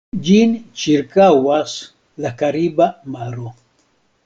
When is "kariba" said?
2.41-2.91